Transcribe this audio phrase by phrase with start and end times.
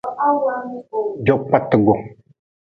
[1.25, 1.93] Jokpatgu.